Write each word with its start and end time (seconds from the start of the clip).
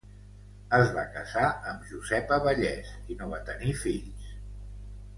Es 0.77 0.93
va 0.95 1.03
casar 1.17 1.43
amb 1.73 1.85
Josepa 1.91 2.41
Vallès 2.49 2.91
i 3.17 3.21
no 3.23 3.31
va 3.37 3.45
tenir 3.53 3.79
fills. 3.87 4.37